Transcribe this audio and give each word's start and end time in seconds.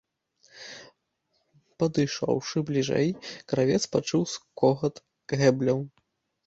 Падышоўшы 1.83 2.57
бліжэй, 2.71 3.09
кравец 3.53 3.81
пачуў 3.93 4.23
скогат 4.35 4.95
гэбляў. 5.45 5.79